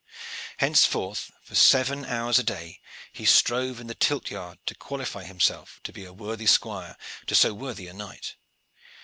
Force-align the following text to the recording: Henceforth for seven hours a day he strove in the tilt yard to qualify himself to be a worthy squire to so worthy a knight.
Henceforth 0.57 1.29
for 1.43 1.53
seven 1.53 2.05
hours 2.05 2.39
a 2.39 2.43
day 2.43 2.81
he 3.13 3.23
strove 3.23 3.79
in 3.79 3.85
the 3.85 3.93
tilt 3.93 4.31
yard 4.31 4.57
to 4.65 4.73
qualify 4.73 5.23
himself 5.25 5.79
to 5.83 5.93
be 5.93 6.05
a 6.05 6.11
worthy 6.11 6.47
squire 6.47 6.97
to 7.27 7.35
so 7.35 7.53
worthy 7.53 7.87
a 7.87 7.93
knight. 7.93 8.35